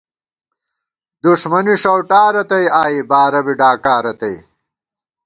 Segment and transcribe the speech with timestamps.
[1.21, 4.35] دُݭمَنی ݭَؤٹا رتئ آئی، بارہ بی ڈاکا رتئ